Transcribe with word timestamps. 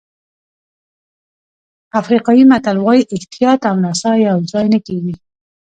افریقایي 1.99 2.43
متل 2.51 2.77
وایي 2.85 3.03
احتیاط 3.15 3.61
او 3.69 3.75
نڅا 3.83 4.11
یوځای 4.27 4.65
نه 4.73 4.79
کېږي. 4.87 5.15